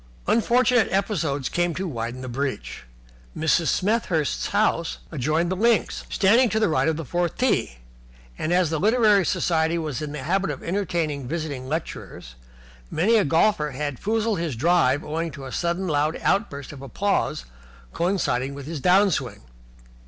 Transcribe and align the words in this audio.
Unfortunate 0.25 0.91
episodes 0.91 1.47
came 1.47 1.75
to 1.75 1.87
widen 1.87 2.21
the 2.21 2.27
breach. 2.27 2.85
Mrs. 3.37 3.67
Smethurst's 3.67 4.47
house 4.47 4.97
adjoined 5.11 5.51
the 5.51 5.55
links, 5.55 6.05
standing 6.09 6.49
to 6.49 6.59
the 6.59 6.69
right 6.69 6.87
of 6.87 6.97
the 6.97 7.05
fourth 7.05 7.37
tee: 7.37 7.77
and, 8.35 8.51
as 8.51 8.71
the 8.71 8.79
Literary 8.79 9.23
Society 9.23 9.77
was 9.77 10.01
in 10.01 10.11
the 10.11 10.23
habit 10.23 10.49
of 10.49 10.63
entertaining 10.63 11.27
visiting 11.27 11.67
lecturers, 11.67 12.33
many 12.89 13.15
a 13.15 13.23
golfer 13.23 13.69
had 13.73 13.99
foozled 13.99 14.39
his 14.39 14.55
drive 14.55 15.03
owing 15.03 15.29
to 15.29 15.51
sudden 15.51 15.87
loud 15.87 16.17
outbursts 16.23 16.73
of 16.73 16.81
applause 16.81 17.45
coinciding 17.93 18.55
with 18.55 18.65
his 18.65 18.79
down 18.79 19.11
swing. 19.11 19.43